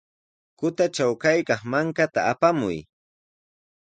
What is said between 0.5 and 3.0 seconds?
Kutatraw kaykaq mankata apamuy.